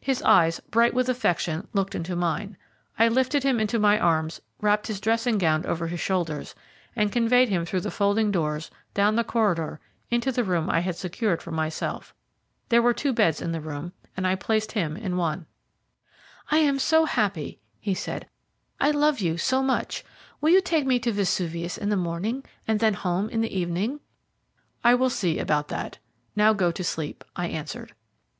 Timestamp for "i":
2.96-3.08, 10.70-10.78, 14.28-14.36, 16.52-16.58, 18.78-18.92, 24.84-24.94, 27.34-27.48